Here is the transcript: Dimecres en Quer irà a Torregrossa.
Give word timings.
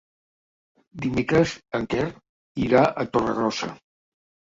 Dimecres 1.03 1.53
en 1.79 1.85
Quer 1.91 2.05
irà 2.69 2.81
a 2.87 3.05
Torregrossa. 3.13 3.71